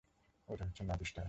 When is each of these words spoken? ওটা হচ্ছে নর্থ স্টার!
ওটা 0.47 0.63
হচ্ছে 0.65 0.83
নর্থ 0.83 1.03
স্টার! 1.03 1.19